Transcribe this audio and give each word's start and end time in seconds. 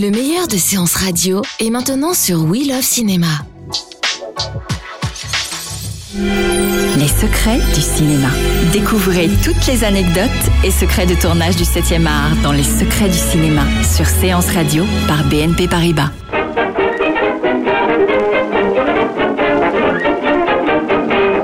Le 0.00 0.10
meilleur 0.10 0.48
de 0.48 0.56
séances 0.56 0.94
radio 0.94 1.42
est 1.58 1.68
maintenant 1.68 2.14
sur 2.14 2.42
We 2.44 2.66
Love 2.66 2.80
Cinéma. 2.80 3.26
Les 6.14 7.06
secrets 7.06 7.58
du 7.74 7.82
cinéma. 7.82 8.28
Découvrez 8.72 9.28
toutes 9.44 9.66
les 9.66 9.84
anecdotes 9.84 10.30
et 10.64 10.70
secrets 10.70 11.04
de 11.04 11.14
tournage 11.14 11.56
du 11.56 11.64
7e 11.64 12.06
art 12.06 12.34
dans 12.42 12.52
Les 12.52 12.64
secrets 12.64 13.10
du 13.10 13.18
cinéma 13.18 13.64
sur 13.82 14.06
Séance 14.06 14.46
Radio 14.54 14.86
par 15.06 15.22
BNP 15.24 15.68
Paribas. 15.68 16.08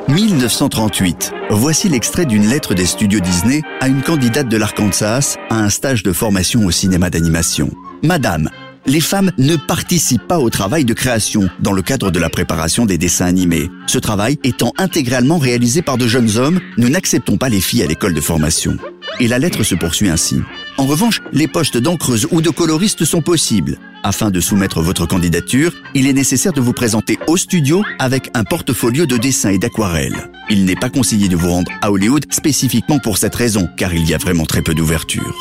«1938. 0.08 1.34
Voici 1.50 1.90
l'extrait 1.90 2.24
d'une 2.24 2.48
lettre 2.48 2.72
des 2.72 2.86
studios 2.86 3.20
Disney 3.20 3.60
à 3.80 3.88
une 3.88 4.00
candidate 4.00 4.48
de 4.48 4.56
l'Arkansas 4.56 5.36
à 5.50 5.56
un 5.56 5.68
stage 5.68 6.02
de 6.02 6.14
formation 6.14 6.64
au 6.64 6.70
cinéma 6.70 7.10
d'animation. 7.10 7.70
Madame, 8.06 8.50
les 8.86 9.00
femmes 9.00 9.32
ne 9.36 9.56
participent 9.56 10.28
pas 10.28 10.38
au 10.38 10.48
travail 10.48 10.84
de 10.84 10.94
création 10.94 11.48
dans 11.58 11.72
le 11.72 11.82
cadre 11.82 12.12
de 12.12 12.20
la 12.20 12.30
préparation 12.30 12.86
des 12.86 12.98
dessins 12.98 13.26
animés. 13.26 13.68
Ce 13.88 13.98
travail 13.98 14.38
étant 14.44 14.72
intégralement 14.78 15.38
réalisé 15.38 15.82
par 15.82 15.98
de 15.98 16.06
jeunes 16.06 16.36
hommes, 16.36 16.60
nous 16.78 16.88
n'acceptons 16.88 17.36
pas 17.36 17.48
les 17.48 17.60
filles 17.60 17.82
à 17.82 17.86
l'école 17.86 18.14
de 18.14 18.20
formation. 18.20 18.76
Et 19.18 19.26
la 19.26 19.40
lettre 19.40 19.64
se 19.64 19.74
poursuit 19.74 20.08
ainsi. 20.08 20.40
En 20.76 20.86
revanche, 20.86 21.20
les 21.32 21.48
postes 21.48 21.78
d'encreuse 21.78 22.28
ou 22.30 22.40
de 22.40 22.50
coloriste 22.50 23.04
sont 23.04 23.22
possibles. 23.22 23.76
Afin 24.04 24.30
de 24.30 24.40
soumettre 24.40 24.82
votre 24.82 25.06
candidature, 25.06 25.72
il 25.94 26.06
est 26.06 26.12
nécessaire 26.12 26.52
de 26.52 26.60
vous 26.60 26.74
présenter 26.74 27.18
au 27.26 27.36
studio 27.36 27.82
avec 27.98 28.30
un 28.34 28.44
portfolio 28.44 29.06
de 29.06 29.16
dessins 29.16 29.50
et 29.50 29.58
d'aquarelles. 29.58 30.30
Il 30.48 30.64
n'est 30.64 30.76
pas 30.76 30.90
conseillé 30.90 31.28
de 31.28 31.34
vous 31.34 31.50
rendre 31.50 31.72
à 31.82 31.90
Hollywood 31.90 32.26
spécifiquement 32.32 33.00
pour 33.00 33.18
cette 33.18 33.34
raison, 33.34 33.68
car 33.76 33.92
il 33.92 34.08
y 34.08 34.14
a 34.14 34.18
vraiment 34.18 34.46
très 34.46 34.62
peu 34.62 34.74
d'ouverture. 34.74 35.34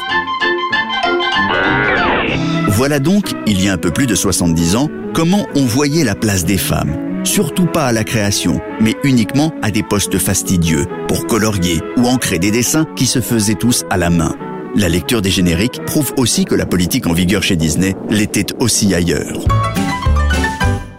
Voilà 2.75 2.99
donc, 2.99 3.31
il 3.47 3.63
y 3.63 3.69
a 3.69 3.73
un 3.73 3.77
peu 3.77 3.89
plus 3.89 4.05
de 4.05 4.15
70 4.15 4.75
ans, 4.75 4.89
comment 5.13 5.47
on 5.55 5.63
voyait 5.63 6.03
la 6.03 6.13
place 6.13 6.43
des 6.43 6.57
femmes. 6.57 7.21
Surtout 7.23 7.67
pas 7.67 7.85
à 7.85 7.93
la 7.93 8.03
création, 8.03 8.59
mais 8.81 8.95
uniquement 9.05 9.53
à 9.61 9.71
des 9.71 9.81
postes 9.81 10.17
fastidieux, 10.17 10.85
pour 11.07 11.25
colorier 11.25 11.79
ou 11.95 12.05
ancrer 12.07 12.37
des 12.37 12.51
dessins 12.51 12.85
qui 12.97 13.05
se 13.05 13.21
faisaient 13.21 13.55
tous 13.55 13.85
à 13.89 13.95
la 13.95 14.09
main. 14.09 14.35
La 14.75 14.89
lecture 14.89 15.21
des 15.21 15.31
génériques 15.31 15.85
prouve 15.85 16.13
aussi 16.17 16.43
que 16.43 16.53
la 16.53 16.65
politique 16.65 17.07
en 17.07 17.13
vigueur 17.13 17.43
chez 17.43 17.55
Disney 17.55 17.95
l'était 18.09 18.53
aussi 18.59 18.93
ailleurs. 18.93 19.45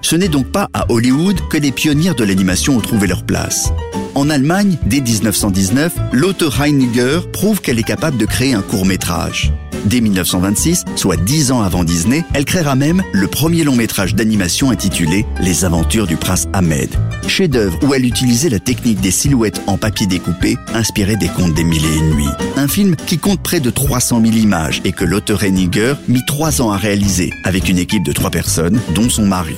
Ce 0.00 0.16
n'est 0.16 0.28
donc 0.28 0.46
pas 0.46 0.68
à 0.72 0.90
Hollywood 0.90 1.36
que 1.50 1.58
les 1.58 1.72
pionnières 1.72 2.14
de 2.14 2.24
l'animation 2.24 2.78
ont 2.78 2.80
trouvé 2.80 3.06
leur 3.06 3.22
place. 3.22 3.70
En 4.14 4.30
Allemagne, 4.30 4.78
dès 4.86 5.02
1919, 5.02 5.92
Lotte 6.12 6.40
Reiniger 6.40 7.20
prouve 7.34 7.60
qu'elle 7.60 7.78
est 7.78 7.82
capable 7.82 8.16
de 8.16 8.24
créer 8.24 8.54
un 8.54 8.62
court 8.62 8.86
métrage. 8.86 9.52
Dès 9.86 10.00
1926, 10.00 10.84
soit 10.96 11.16
dix 11.16 11.52
ans 11.52 11.62
avant 11.62 11.84
Disney, 11.84 12.24
elle 12.34 12.44
créera 12.44 12.74
même 12.74 13.02
le 13.12 13.28
premier 13.28 13.62
long 13.62 13.76
métrage 13.76 14.16
d'animation 14.16 14.70
intitulé 14.70 15.24
Les 15.40 15.64
aventures 15.64 16.08
du 16.08 16.16
prince 16.16 16.48
Ahmed. 16.52 16.90
Chef-d'œuvre 17.28 17.78
où 17.84 17.94
elle 17.94 18.04
utilisait 18.04 18.48
la 18.48 18.58
technique 18.58 19.00
des 19.00 19.12
silhouettes 19.12 19.62
en 19.68 19.78
papier 19.78 20.08
découpé, 20.08 20.56
inspirée 20.74 21.14
des 21.14 21.28
contes 21.28 21.54
des 21.54 21.62
mille 21.62 21.84
et 21.84 21.98
une 21.98 22.16
nuits. 22.16 22.26
Un 22.56 22.66
film 22.66 22.96
qui 23.06 23.18
compte 23.18 23.40
près 23.40 23.60
de 23.60 23.70
300 23.70 24.20
000 24.22 24.34
images 24.34 24.80
et 24.84 24.90
que 24.90 25.04
Lotte 25.04 25.30
Reiniger 25.30 25.94
mit 26.08 26.24
trois 26.26 26.60
ans 26.60 26.72
à 26.72 26.76
réaliser, 26.76 27.30
avec 27.44 27.68
une 27.68 27.78
équipe 27.78 28.04
de 28.04 28.12
trois 28.12 28.30
personnes, 28.30 28.80
dont 28.92 29.08
son 29.08 29.26
mari. 29.26 29.56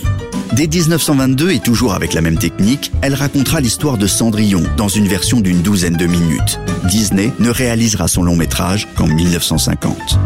Dès 0.52 0.66
1922 0.66 1.50
et 1.50 1.58
toujours 1.60 1.94
avec 1.94 2.14
la 2.14 2.20
même 2.20 2.38
technique, 2.38 2.90
elle 3.02 3.14
racontera 3.14 3.60
l'histoire 3.60 3.98
de 3.98 4.06
Cendrillon 4.06 4.62
dans 4.76 4.88
une 4.88 5.06
version 5.06 5.40
d'une 5.40 5.62
douzaine 5.62 5.96
de 5.96 6.06
minutes. 6.06 6.58
Disney 6.84 7.32
ne 7.38 7.50
réalisera 7.50 8.08
son 8.08 8.22
long 8.22 8.36
métrage 8.36 8.88
qu'en 8.96 9.06
1950. 9.06 10.18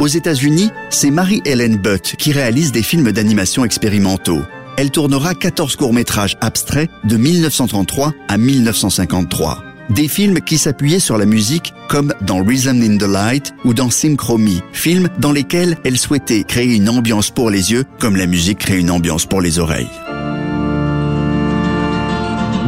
Aux 0.00 0.06
États-Unis, 0.06 0.70
c'est 0.90 1.10
Mary-Ellen 1.10 1.76
Butt 1.76 2.14
qui 2.16 2.32
réalise 2.32 2.72
des 2.72 2.82
films 2.82 3.12
d'animation 3.12 3.64
expérimentaux. 3.64 4.42
Elle 4.76 4.90
tournera 4.90 5.34
14 5.34 5.74
courts-métrages 5.76 6.36
abstraits 6.40 6.88
de 7.04 7.16
1933 7.16 8.14
à 8.28 8.38
1953. 8.38 9.67
Des 9.90 10.06
films 10.06 10.40
qui 10.42 10.58
s'appuyaient 10.58 11.00
sur 11.00 11.16
la 11.16 11.24
musique 11.24 11.72
comme 11.88 12.12
dans 12.20 12.44
Rhythm 12.44 12.82
in 12.82 12.98
the 12.98 13.10
Light 13.10 13.54
ou 13.64 13.72
dans 13.72 13.88
Synchromie, 13.88 14.60
films 14.72 15.08
dans 15.18 15.32
lesquels 15.32 15.78
elle 15.82 15.96
souhaitait 15.96 16.44
créer 16.44 16.76
une 16.76 16.90
ambiance 16.90 17.30
pour 17.30 17.48
les 17.48 17.72
yeux 17.72 17.84
comme 17.98 18.16
la 18.16 18.26
musique 18.26 18.58
crée 18.58 18.78
une 18.78 18.90
ambiance 18.90 19.24
pour 19.24 19.40
les 19.40 19.58
oreilles. 19.58 19.88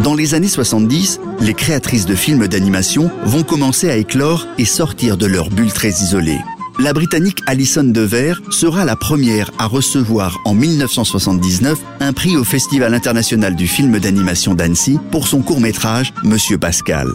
Dans 0.02 0.14
les 0.14 0.32
années 0.32 0.48
70, 0.48 1.20
les 1.40 1.52
créatrices 1.52 2.06
de 2.06 2.14
films 2.14 2.48
d'animation 2.48 3.10
vont 3.24 3.42
commencer 3.42 3.90
à 3.90 3.96
éclore 3.96 4.46
et 4.56 4.64
sortir 4.64 5.18
de 5.18 5.26
leur 5.26 5.50
bulle 5.50 5.74
très 5.74 5.90
isolée. 5.90 6.38
La 6.82 6.94
Britannique 6.94 7.42
Alison 7.46 7.84
Dever 7.84 8.32
sera 8.48 8.86
la 8.86 8.96
première 8.96 9.50
à 9.58 9.66
recevoir 9.66 10.38
en 10.46 10.54
1979 10.54 11.78
un 12.00 12.14
prix 12.14 12.38
au 12.38 12.44
Festival 12.44 12.94
international 12.94 13.54
du 13.54 13.68
film 13.68 13.98
d'animation 13.98 14.54
d'Annecy 14.54 14.98
pour 15.10 15.28
son 15.28 15.42
court-métrage 15.42 16.14
Monsieur 16.24 16.56
Pascal. 16.56 17.08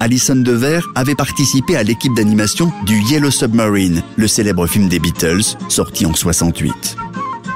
Alison 0.00 0.34
Dever 0.34 0.80
avait 0.96 1.14
participé 1.14 1.76
à 1.76 1.84
l'équipe 1.84 2.12
d'animation 2.16 2.72
du 2.86 3.00
Yellow 3.02 3.30
Submarine, 3.30 4.02
le 4.16 4.26
célèbre 4.26 4.66
film 4.66 4.88
des 4.88 4.98
Beatles, 4.98 5.56
sorti 5.68 6.06
en 6.06 6.14
68. 6.14 6.96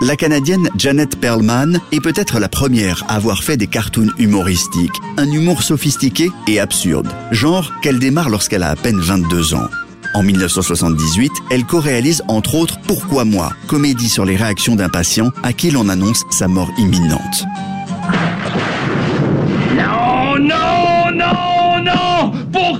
La 0.00 0.14
Canadienne 0.14 0.70
Janet 0.76 1.18
Perlman 1.18 1.80
est 1.90 2.00
peut-être 2.00 2.38
la 2.38 2.48
première 2.48 3.04
à 3.08 3.16
avoir 3.16 3.42
fait 3.42 3.56
des 3.56 3.66
cartoons 3.66 4.12
humoristiques, 4.16 4.94
un 5.16 5.28
humour 5.28 5.64
sophistiqué 5.64 6.30
et 6.46 6.60
absurde, 6.60 7.08
genre 7.32 7.72
qu'elle 7.82 7.98
démarre 7.98 8.28
lorsqu'elle 8.28 8.62
a 8.62 8.70
à 8.70 8.76
peine 8.76 9.00
22 9.00 9.54
ans. 9.54 9.68
En 10.14 10.22
1978, 10.22 11.30
elle 11.50 11.64
co-réalise 11.64 12.22
entre 12.28 12.54
autres 12.54 12.78
Pourquoi 12.86 13.24
moi, 13.24 13.52
comédie 13.66 14.08
sur 14.08 14.24
les 14.24 14.36
réactions 14.36 14.76
d'un 14.76 14.88
patient 14.88 15.30
à 15.42 15.52
qui 15.52 15.70
l'on 15.70 15.88
annonce 15.88 16.24
sa 16.30 16.48
mort 16.48 16.70
imminente. 16.78 17.44
Non, 19.76 20.38
non, 20.40 20.97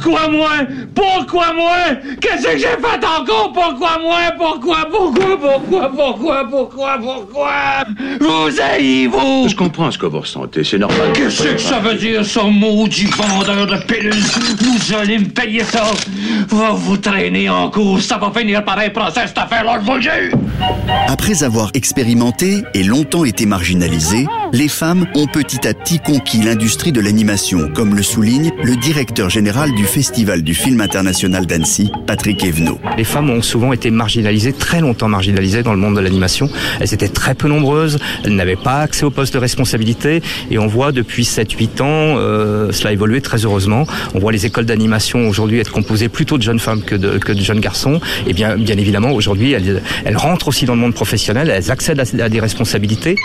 Pourquoi 0.01 0.29
moi? 0.29 0.51
Pourquoi 0.95 1.53
moi? 1.55 1.77
Qu'est-ce 2.21 2.45
que 2.45 2.57
j'ai 2.59 2.67
fait 2.67 3.05
encore? 3.05 3.53
Pourquoi 3.53 3.99
moi? 4.01 4.19
Pourquoi 4.37 4.89
Pourquoi 4.91 5.37
Pourquoi 5.39 5.91
Pourquoi 5.91 6.49
Pourquoi 6.49 6.99
Pourquoi? 7.01 7.85
Vous 8.21 8.61
ayez 8.61 9.09
vous! 9.09 9.49
Je 9.49 9.57
comprends 9.57 9.91
ce 9.91 9.99
que 9.99 10.07
vous 10.07 10.21
ressentez, 10.21 10.63
c'est 10.63 10.79
normal. 10.79 11.13
Qu'est-ce 11.15 11.43
que 11.43 11.59
ça 11.59 11.81
veut 11.81 11.95
dire, 11.95 12.25
ce 12.25 12.39
maudit 12.39 13.07
vendeur 13.07 13.67
de 13.67 13.77
pilules? 13.85 14.15
Vous 14.61 14.95
allez 14.95 15.19
me 15.19 15.29
payer 15.29 15.65
ça? 15.65 15.85
Va 16.49 16.71
vous 16.71 16.97
traîner 16.97 17.49
en 17.51 17.69
cours, 17.71 18.01
ça 18.01 18.19
va 18.19 18.31
finir 18.39 18.65
par 18.65 18.79
un 18.79 18.91
procès, 18.91 19.27
cette 19.27 19.39
affaire-là, 19.39 19.81
je 19.81 19.87
vous 19.91 19.97
le 19.97 20.01
jure 20.01 20.39
Après 21.09 21.43
avoir 21.43 21.71
expérimenté 21.75 22.63
et 22.75 22.85
longtemps 22.85 23.25
été 23.25 23.47
marginalisées, 23.47 24.27
les 24.53 24.69
femmes 24.69 25.07
ont 25.15 25.27
petit 25.27 25.67
à 25.67 25.75
petit 25.75 25.99
conquis 25.99 26.43
l'industrie 26.43 26.93
de 26.93 27.01
l'animation, 27.01 27.69
comme 27.75 27.95
le 27.95 28.03
souligne 28.03 28.51
le 28.63 28.77
directeur 28.77 29.29
général 29.29 29.75
du 29.75 29.85
Festival 29.85 30.43
du 30.43 30.55
film 30.55 30.81
international 30.81 31.47
d'Annecy, 31.47 31.91
Patrick 32.07 32.45
Evenot. 32.45 32.79
Les 32.97 33.05
femmes 33.05 33.31
ont 33.31 33.43
souvent 33.43 33.73
été 33.73 33.91
marginalisées, 33.91 34.53
très 34.53 34.81
longtemps 34.81 35.09
marginalisées 35.09 35.63
dans 35.63 35.73
le 35.73 35.79
monde 35.79 35.97
de 35.97 36.01
l'animation. 36.01 36.49
Elles 36.81 36.95
étaient 36.95 37.09
très 37.09 37.35
peu 37.35 37.49
nombreuses, 37.49 37.99
elles 38.25 38.35
n'avaient 38.35 38.57
pas 38.57 38.81
accès 38.81 39.05
aux 39.05 39.11
postes 39.11 39.35
de 39.35 39.39
responsabilité 39.39 40.23
et 40.51 40.59
on 40.59 40.67
voit 40.67 40.93
depuis 40.93 41.25
7-8 41.25 41.83
ans 41.83 41.87
euh, 42.19 42.73
cela 42.73 42.93
évoluer 42.93 43.21
très 43.21 43.45
heureusement. 43.45 43.87
On 44.15 44.19
voit 44.19 44.33
les 44.33 44.47
écoles 44.47 44.67
d'animation 44.67 45.29
aujourd'hui 45.29 45.59
être 45.61 45.73
composées 45.73 46.09
plutôt 46.09 46.39
de 46.39 46.43
jeunes 46.43 46.61
femmes 46.61 46.83
que 46.83 46.95
de, 46.95 47.19
jeunes 47.41 47.61
garçons 47.61 48.01
et 48.27 48.33
bien, 48.33 48.57
bien 48.57 48.77
évidemment 48.79 49.11
aujourd'hui 49.11 49.53
elles, 49.53 49.83
rentrent 50.17 50.49
aussi 50.49 50.65
dans 50.65 50.75
le 50.75 50.81
monde 50.81 50.95
professionnel, 50.95 51.51
elles 51.51 51.71
accèdent 51.71 52.01
à 52.21 52.29
des 52.29 52.41
responsabilités. 52.41 53.17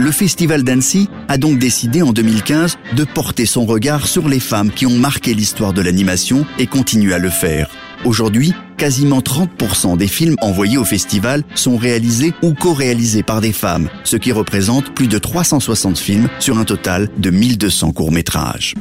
Le 0.00 0.12
Festival 0.12 0.64
d'Annecy 0.64 1.10
a 1.28 1.36
donc 1.36 1.58
décidé 1.58 2.00
en 2.00 2.14
2015 2.14 2.78
de 2.96 3.04
porter 3.04 3.44
son 3.44 3.66
regard 3.66 4.06
sur 4.06 4.30
les 4.30 4.40
femmes 4.40 4.70
qui 4.70 4.86
ont 4.86 4.96
marqué 4.96 5.34
l'histoire 5.34 5.74
de 5.74 5.82
l'animation 5.82 6.46
et 6.58 6.66
continuent 6.66 7.12
à 7.12 7.18
le 7.18 7.28
faire. 7.28 7.70
Aujourd'hui, 8.06 8.54
quasiment 8.78 9.20
30% 9.20 9.98
des 9.98 10.06
films 10.06 10.36
envoyés 10.40 10.78
au 10.78 10.86
festival 10.86 11.42
sont 11.54 11.76
réalisés 11.76 12.32
ou 12.40 12.54
co-réalisés 12.54 13.22
par 13.22 13.42
des 13.42 13.52
femmes, 13.52 13.90
ce 14.04 14.16
qui 14.16 14.32
représente 14.32 14.94
plus 14.94 15.06
de 15.06 15.18
360 15.18 15.98
films 15.98 16.28
sur 16.38 16.56
un 16.56 16.64
total 16.64 17.10
de 17.18 17.28
1200 17.28 17.92
courts-métrages. 17.92 18.72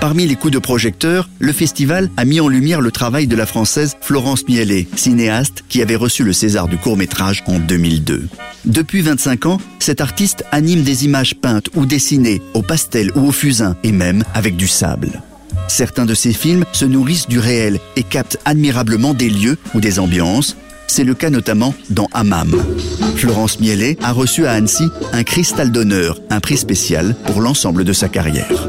Parmi 0.00 0.26
les 0.26 0.36
coups 0.36 0.52
de 0.52 0.58
projecteur, 0.58 1.28
le 1.38 1.52
festival 1.52 2.10
a 2.16 2.24
mis 2.24 2.40
en 2.40 2.48
lumière 2.48 2.80
le 2.80 2.90
travail 2.90 3.26
de 3.26 3.36
la 3.36 3.46
française 3.46 3.96
Florence 4.00 4.48
Miele, 4.48 4.86
cinéaste 4.96 5.64
qui 5.68 5.80
avait 5.80 5.96
reçu 5.96 6.24
le 6.24 6.32
César 6.32 6.68
du 6.68 6.76
court-métrage 6.76 7.42
en 7.46 7.58
2002. 7.58 8.28
Depuis 8.64 9.00
25 9.02 9.46
ans, 9.46 9.58
cet 9.78 10.00
artiste 10.00 10.44
anime 10.52 10.82
des 10.82 11.04
images 11.04 11.34
peintes 11.34 11.68
ou 11.74 11.86
dessinées 11.86 12.42
au 12.54 12.62
pastel 12.62 13.10
ou 13.14 13.28
au 13.28 13.32
fusain 13.32 13.76
et 13.82 13.92
même 13.92 14.24
avec 14.34 14.56
du 14.56 14.68
sable. 14.68 15.22
Certains 15.68 16.06
de 16.06 16.14
ses 16.14 16.32
films 16.32 16.64
se 16.72 16.84
nourrissent 16.84 17.28
du 17.28 17.38
réel 17.38 17.80
et 17.96 18.02
captent 18.02 18.38
admirablement 18.44 19.14
des 19.14 19.30
lieux 19.30 19.56
ou 19.74 19.80
des 19.80 19.98
ambiances. 19.98 20.56
C'est 20.86 21.04
le 21.04 21.14
cas 21.14 21.30
notamment 21.30 21.74
dans 21.90 22.08
Hammam. 22.12 22.54
Florence 23.16 23.60
Miele 23.60 23.96
a 24.02 24.12
reçu 24.12 24.46
à 24.46 24.52
Annecy 24.52 24.88
un 25.12 25.22
cristal 25.22 25.72
d'honneur, 25.72 26.18
un 26.28 26.40
prix 26.40 26.58
spécial 26.58 27.16
pour 27.26 27.40
l'ensemble 27.40 27.84
de 27.84 27.92
sa 27.92 28.08
carrière. 28.08 28.68